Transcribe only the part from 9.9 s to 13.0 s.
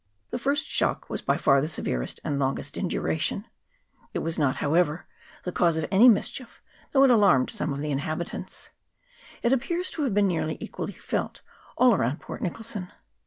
to have been nearly equally felt all around Port Nicholson.